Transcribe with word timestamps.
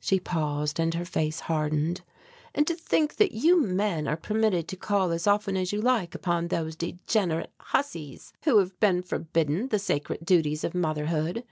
She 0.00 0.18
paused 0.18 0.80
and 0.80 0.94
her 0.94 1.04
face 1.04 1.40
hardened. 1.40 2.00
"And 2.54 2.66
to 2.66 2.74
think 2.74 3.16
that 3.16 3.32
you 3.32 3.60
men 3.62 4.08
are 4.08 4.16
permitted 4.16 4.68
to 4.68 4.76
call 4.78 5.10
as 5.10 5.26
often 5.26 5.54
as 5.54 5.70
you 5.70 5.82
like 5.82 6.14
upon 6.14 6.48
those 6.48 6.76
degenerate 6.76 7.52
hussies 7.60 8.32
who 8.44 8.56
have 8.56 8.80
been 8.80 9.02
forbidden 9.02 9.68
the 9.68 9.78
sacred 9.78 10.24
duties 10.24 10.64
of 10.64 10.74
motherhood. 10.74 11.44